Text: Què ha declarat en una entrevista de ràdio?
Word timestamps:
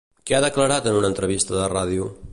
Què 0.29 0.35
ha 0.37 0.39
declarat 0.45 0.89
en 0.93 0.97
una 1.01 1.13
entrevista 1.13 1.59
de 1.61 1.69
ràdio? 1.79 2.13